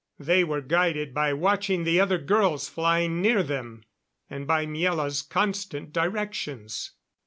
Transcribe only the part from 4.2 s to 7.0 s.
and by Miela's constant directions.